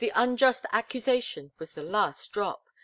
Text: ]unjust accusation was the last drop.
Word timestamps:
]unjust 0.15 0.65
accusation 0.71 1.51
was 1.59 1.73
the 1.73 1.83
last 1.83 2.33
drop. 2.33 2.65